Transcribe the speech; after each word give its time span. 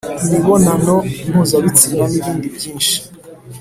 imibonano 0.25 0.95
mpuzabitsina, 1.29 2.03
nibindi 2.09 2.47
byinshi 2.55 2.95